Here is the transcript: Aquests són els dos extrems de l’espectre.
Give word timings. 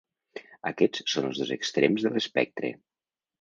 Aquests 0.69 1.03
són 1.15 1.27
els 1.27 1.41
dos 1.41 1.51
extrems 1.57 2.07
de 2.09 2.13
l’espectre. 2.17 2.73